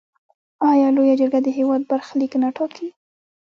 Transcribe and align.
آیا 0.71 0.87
لویه 0.95 1.15
جرګه 1.21 1.39
د 1.43 1.47
هیواد 1.57 1.81
برخلیک 1.91 2.31
نه 2.43 2.49
ټاکي؟ 2.55 2.87